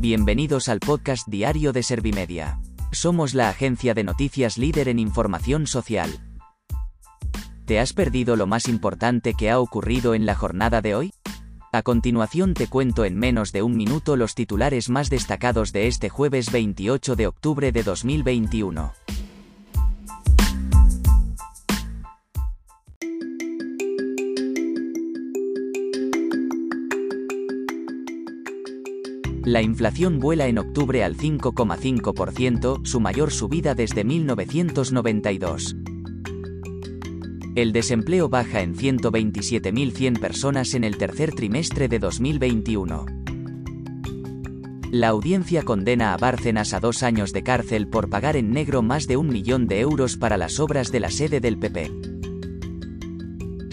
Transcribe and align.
Bienvenidos 0.00 0.70
al 0.70 0.80
podcast 0.80 1.28
diario 1.28 1.74
de 1.74 1.82
Servimedia. 1.82 2.58
Somos 2.90 3.34
la 3.34 3.50
agencia 3.50 3.92
de 3.92 4.02
noticias 4.02 4.56
líder 4.56 4.88
en 4.88 4.98
información 4.98 5.66
social. 5.66 6.08
¿Te 7.66 7.78
has 7.78 7.92
perdido 7.92 8.34
lo 8.34 8.46
más 8.46 8.66
importante 8.66 9.34
que 9.34 9.50
ha 9.50 9.60
ocurrido 9.60 10.14
en 10.14 10.24
la 10.24 10.34
jornada 10.34 10.80
de 10.80 10.94
hoy? 10.94 11.12
A 11.70 11.82
continuación 11.82 12.54
te 12.54 12.66
cuento 12.66 13.04
en 13.04 13.18
menos 13.18 13.52
de 13.52 13.62
un 13.62 13.76
minuto 13.76 14.16
los 14.16 14.34
titulares 14.34 14.88
más 14.88 15.10
destacados 15.10 15.70
de 15.70 15.86
este 15.86 16.08
jueves 16.08 16.50
28 16.50 17.14
de 17.14 17.26
octubre 17.26 17.70
de 17.70 17.82
2021. 17.82 18.94
La 29.44 29.62
inflación 29.62 30.18
vuela 30.18 30.48
en 30.48 30.58
octubre 30.58 31.02
al 31.02 31.16
5,5%, 31.16 32.84
su 32.84 33.00
mayor 33.00 33.30
subida 33.30 33.74
desde 33.74 34.04
1992. 34.04 35.76
El 37.54 37.72
desempleo 37.72 38.28
baja 38.28 38.60
en 38.60 38.76
127.100 38.76 40.20
personas 40.20 40.74
en 40.74 40.84
el 40.84 40.98
tercer 40.98 41.32
trimestre 41.32 41.88
de 41.88 41.98
2021. 41.98 43.06
La 44.92 45.08
audiencia 45.08 45.62
condena 45.62 46.12
a 46.12 46.18
Bárcenas 46.18 46.74
a 46.74 46.80
dos 46.80 47.02
años 47.02 47.32
de 47.32 47.42
cárcel 47.42 47.88
por 47.88 48.10
pagar 48.10 48.36
en 48.36 48.50
negro 48.50 48.82
más 48.82 49.06
de 49.06 49.16
un 49.16 49.28
millón 49.28 49.66
de 49.66 49.80
euros 49.80 50.18
para 50.18 50.36
las 50.36 50.60
obras 50.60 50.92
de 50.92 51.00
la 51.00 51.10
sede 51.10 51.40
del 51.40 51.58
PP. 51.58 52.19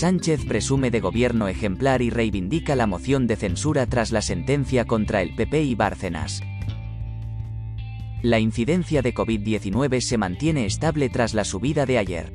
Sánchez 0.00 0.46
presume 0.46 0.90
de 0.90 1.00
gobierno 1.00 1.46
ejemplar 1.46 2.00
y 2.00 2.08
reivindica 2.08 2.74
la 2.74 2.86
moción 2.86 3.26
de 3.26 3.36
censura 3.36 3.84
tras 3.84 4.12
la 4.12 4.22
sentencia 4.22 4.86
contra 4.86 5.20
el 5.20 5.34
PP 5.34 5.62
y 5.62 5.74
Bárcenas. 5.74 6.42
La 8.22 8.38
incidencia 8.38 9.02
de 9.02 9.12
COVID-19 9.12 10.00
se 10.00 10.16
mantiene 10.16 10.64
estable 10.64 11.10
tras 11.10 11.34
la 11.34 11.44
subida 11.44 11.84
de 11.84 11.98
ayer. 11.98 12.32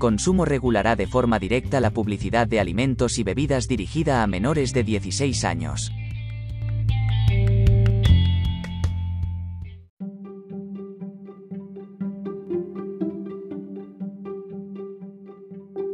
Consumo 0.00 0.44
regulará 0.44 0.96
de 0.96 1.06
forma 1.06 1.38
directa 1.38 1.78
la 1.78 1.92
publicidad 1.92 2.48
de 2.48 2.58
alimentos 2.58 3.20
y 3.20 3.22
bebidas 3.22 3.68
dirigida 3.68 4.24
a 4.24 4.26
menores 4.26 4.72
de 4.74 4.82
16 4.82 5.44
años. 5.44 5.92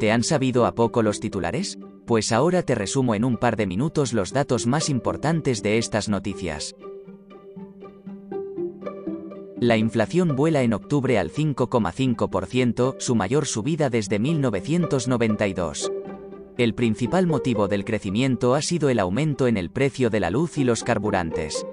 ¿Te 0.03 0.11
han 0.11 0.25
sabido 0.25 0.67
a 0.67 0.75
poco 0.75 1.00
los 1.05 1.20
titulares? 1.20 1.78
Pues 2.06 2.33
ahora 2.33 2.64
te 2.64 2.75
resumo 2.75 3.14
en 3.14 3.25
un 3.25 3.36
par 3.36 3.55
de 3.55 3.69
minutos 3.69 4.12
los 4.12 4.33
datos 4.33 4.67
más 4.67 4.89
importantes 4.89 5.62
de 5.62 5.78
estas 5.78 6.09
noticias. 6.09 6.75
La 9.61 9.77
inflación 9.77 10.34
vuela 10.34 10.62
en 10.62 10.72
octubre 10.72 11.20
al 11.20 11.31
5,5%, 11.31 12.97
su 12.98 13.14
mayor 13.14 13.47
subida 13.47 13.91
desde 13.91 14.19
1992. 14.19 15.92
El 16.59 16.75
principal 16.75 17.28
motivo 17.28 17.69
del 17.69 17.84
crecimiento 17.84 18.56
ha 18.56 18.62
sido 18.62 18.89
el 18.89 18.98
aumento 18.98 19.47
en 19.47 19.56
el 19.56 19.70
precio 19.70 20.11
de 20.11 20.19
la 20.19 20.33
luz 20.33 20.59
y 20.59 20.64
los 20.64 20.83
carburantes. 20.83 21.64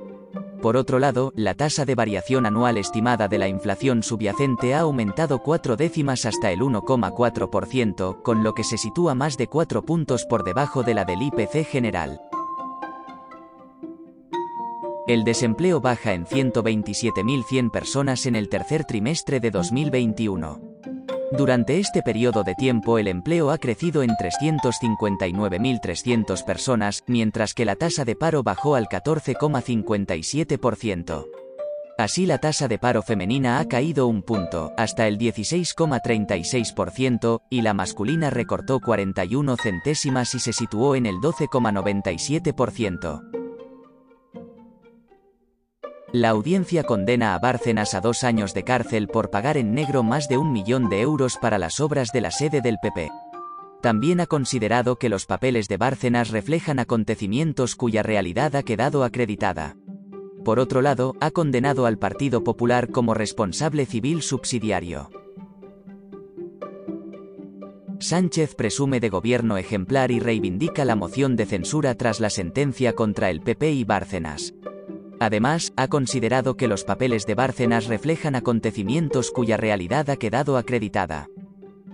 Por 0.61 0.75
otro 0.75 0.99
lado, 0.99 1.31
la 1.35 1.53
tasa 1.53 1.85
de 1.85 1.95
variación 1.95 2.45
anual 2.45 2.77
estimada 2.77 3.29
de 3.29 3.37
la 3.37 3.47
inflación 3.47 4.03
subyacente 4.03 4.75
ha 4.75 4.81
aumentado 4.81 5.39
cuatro 5.39 5.77
décimas 5.77 6.25
hasta 6.25 6.51
el 6.51 6.59
1,4%, 6.59 8.21
con 8.21 8.43
lo 8.43 8.53
que 8.53 8.65
se 8.65 8.77
sitúa 8.77 9.15
más 9.15 9.37
de 9.37 9.47
cuatro 9.47 9.83
puntos 9.83 10.25
por 10.25 10.43
debajo 10.43 10.83
de 10.83 10.93
la 10.93 11.05
del 11.05 11.21
IPC 11.21 11.65
general. 11.65 12.19
El 15.07 15.23
desempleo 15.23 15.79
baja 15.79 16.13
en 16.13 16.25
127.100 16.25 17.71
personas 17.71 18.25
en 18.25 18.35
el 18.35 18.49
tercer 18.49 18.83
trimestre 18.83 19.39
de 19.39 19.51
2021. 19.51 20.68
Durante 21.31 21.79
este 21.79 22.01
periodo 22.01 22.43
de 22.43 22.55
tiempo 22.55 22.97
el 22.97 23.07
empleo 23.07 23.51
ha 23.51 23.59
crecido 23.59 24.01
en 24.01 24.09
359.300 24.11 26.43
personas, 26.43 27.03
mientras 27.05 27.53
que 27.53 27.65
la 27.65 27.75
tasa 27.75 28.03
de 28.03 28.15
paro 28.15 28.41
bajó 28.41 28.73
al 28.73 28.87
14,57%. 28.87 31.27
Así 31.99 32.25
la 32.25 32.39
tasa 32.39 32.67
de 32.67 32.79
paro 32.79 33.03
femenina 33.03 33.59
ha 33.59 33.67
caído 33.67 34.07
un 34.07 34.23
punto, 34.23 34.73
hasta 34.75 35.07
el 35.07 35.19
16,36%, 35.19 37.43
y 37.49 37.61
la 37.61 37.75
masculina 37.75 38.29
recortó 38.29 38.79
41 38.79 39.57
centésimas 39.57 40.33
y 40.33 40.39
se 40.39 40.53
situó 40.53 40.95
en 40.95 41.05
el 41.05 41.17
12,97%. 41.17 43.38
La 46.11 46.29
audiencia 46.29 46.83
condena 46.83 47.35
a 47.35 47.39
Bárcenas 47.39 47.93
a 47.93 48.01
dos 48.01 48.23
años 48.23 48.55
de 48.55 48.63
cárcel 48.63 49.07
por 49.07 49.29
pagar 49.29 49.57
en 49.57 49.75
negro 49.75 50.01
más 50.01 50.27
de 50.27 50.39
un 50.39 50.51
millón 50.51 50.89
de 50.89 51.01
euros 51.01 51.37
para 51.37 51.59
las 51.59 51.79
obras 51.79 52.11
de 52.11 52.21
la 52.21 52.31
sede 52.31 52.61
del 52.61 52.77
PP. 52.81 53.11
También 53.81 54.19
ha 54.19 54.25
considerado 54.25 54.95
que 54.95 55.07
los 55.07 55.27
papeles 55.27 55.67
de 55.67 55.77
Bárcenas 55.77 56.31
reflejan 56.31 56.79
acontecimientos 56.79 57.75
cuya 57.75 58.01
realidad 58.01 58.55
ha 58.55 58.63
quedado 58.63 59.03
acreditada. 59.03 59.77
Por 60.43 60.59
otro 60.59 60.81
lado, 60.81 61.15
ha 61.19 61.29
condenado 61.29 61.85
al 61.85 61.99
Partido 61.99 62.43
Popular 62.43 62.89
como 62.89 63.13
responsable 63.13 63.85
civil 63.85 64.23
subsidiario. 64.23 65.11
Sánchez 67.99 68.55
presume 68.55 68.99
de 68.99 69.09
gobierno 69.09 69.57
ejemplar 69.57 70.09
y 70.09 70.19
reivindica 70.19 70.85
la 70.85 70.95
moción 70.95 71.35
de 71.35 71.45
censura 71.45 71.93
tras 71.93 72.19
la 72.19 72.31
sentencia 72.31 72.93
contra 72.93 73.29
el 73.29 73.41
PP 73.41 73.73
y 73.73 73.83
Bárcenas. 73.83 74.55
Además, 75.19 75.73
ha 75.75 75.87
considerado 75.87 76.55
que 76.55 76.67
los 76.67 76.83
papeles 76.83 77.25
de 77.25 77.35
Bárcenas 77.35 77.87
reflejan 77.87 78.35
acontecimientos 78.35 79.31
cuya 79.31 79.57
realidad 79.57 80.09
ha 80.09 80.15
quedado 80.15 80.57
acreditada. 80.57 81.27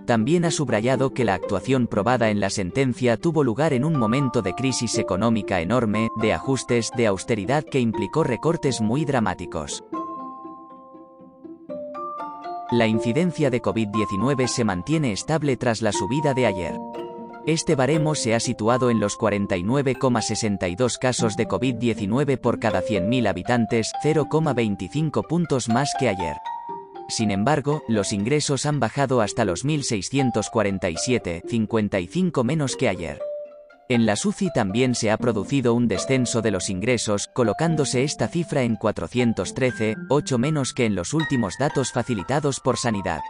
También 0.06 0.44
ha 0.44 0.52
subrayado 0.52 1.12
que 1.12 1.24
la 1.24 1.34
actuación 1.34 1.88
probada 1.88 2.30
en 2.30 2.38
la 2.38 2.50
sentencia 2.50 3.16
tuvo 3.16 3.42
lugar 3.42 3.72
en 3.72 3.84
un 3.84 3.98
momento 3.98 4.40
de 4.40 4.54
crisis 4.54 4.98
económica 4.98 5.60
enorme, 5.60 6.08
de 6.22 6.32
ajustes, 6.32 6.90
de 6.96 7.08
austeridad 7.08 7.64
que 7.64 7.80
implicó 7.80 8.22
recortes 8.22 8.80
muy 8.80 9.04
dramáticos. 9.04 9.82
La 12.70 12.86
incidencia 12.86 13.50
de 13.50 13.60
COVID-19 13.60 14.46
se 14.46 14.64
mantiene 14.64 15.12
estable 15.12 15.56
tras 15.56 15.82
la 15.82 15.92
subida 15.92 16.34
de 16.34 16.46
ayer. 16.46 16.85
Este 17.46 17.76
baremo 17.76 18.16
se 18.16 18.34
ha 18.34 18.40
situado 18.40 18.90
en 18.90 18.98
los 18.98 19.16
49,62 19.16 20.98
casos 20.98 21.36
de 21.36 21.46
COVID-19 21.46 22.38
por 22.38 22.58
cada 22.58 22.82
100.000 22.82 23.28
habitantes, 23.28 23.92
0,25 24.02 25.24
puntos 25.28 25.68
más 25.68 25.94
que 25.96 26.08
ayer. 26.08 26.36
Sin 27.08 27.30
embargo, 27.30 27.84
los 27.86 28.12
ingresos 28.12 28.66
han 28.66 28.80
bajado 28.80 29.20
hasta 29.20 29.44
los 29.44 29.64
1.647, 29.64 31.48
55 31.48 32.42
menos 32.42 32.74
que 32.74 32.88
ayer. 32.88 33.20
En 33.88 34.06
la 34.06 34.16
SUCI 34.16 34.50
también 34.52 34.96
se 34.96 35.12
ha 35.12 35.16
producido 35.16 35.72
un 35.72 35.86
descenso 35.86 36.42
de 36.42 36.50
los 36.50 36.68
ingresos, 36.68 37.30
colocándose 37.32 38.02
esta 38.02 38.26
cifra 38.26 38.64
en 38.64 38.74
413, 38.74 39.94
8 40.08 40.38
menos 40.38 40.72
que 40.72 40.86
en 40.86 40.96
los 40.96 41.14
últimos 41.14 41.54
datos 41.60 41.92
facilitados 41.92 42.58
por 42.58 42.76
Sanidad. 42.76 43.20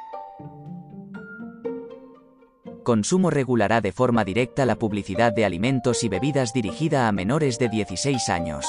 Consumo 2.86 3.30
regulará 3.30 3.80
de 3.80 3.90
forma 3.90 4.24
directa 4.24 4.64
la 4.64 4.76
publicidad 4.76 5.32
de 5.32 5.44
alimentos 5.44 6.04
y 6.04 6.08
bebidas 6.08 6.52
dirigida 6.52 7.08
a 7.08 7.12
menores 7.12 7.58
de 7.58 7.68
16 7.68 8.28
años. 8.28 8.64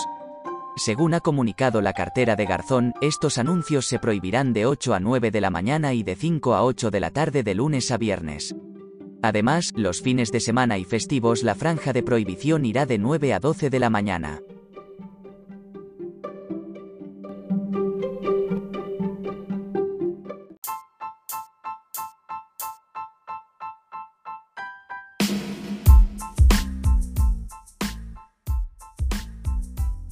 Según 0.75 1.13
ha 1.13 1.19
comunicado 1.19 1.81
la 1.81 1.93
cartera 1.93 2.35
de 2.35 2.47
Garzón, 2.47 2.95
estos 2.99 3.37
anuncios 3.37 3.85
se 3.85 3.99
prohibirán 3.99 4.53
de 4.53 4.65
8 4.65 4.95
a 4.95 4.99
9 4.99 5.29
de 5.29 5.39
la 5.39 5.51
mañana 5.51 5.93
y 5.93 6.01
de 6.01 6.15
5 6.15 6.55
a 6.55 6.63
8 6.63 6.89
de 6.89 6.99
la 6.99 7.11
tarde 7.11 7.43
de 7.43 7.53
lunes 7.53 7.91
a 7.91 7.97
viernes. 7.97 8.55
Además, 9.21 9.71
los 9.75 10.01
fines 10.01 10.31
de 10.31 10.39
semana 10.39 10.79
y 10.79 10.83
festivos 10.83 11.43
la 11.43 11.53
franja 11.53 11.93
de 11.93 12.01
prohibición 12.01 12.65
irá 12.65 12.87
de 12.87 12.97
9 12.97 13.35
a 13.35 13.39
12 13.39 13.69
de 13.69 13.79
la 13.79 13.91
mañana. 13.91 14.41